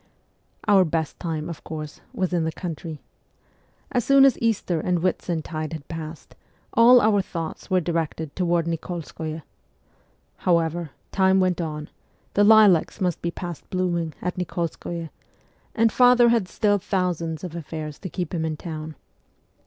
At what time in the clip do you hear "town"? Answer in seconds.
18.57-18.95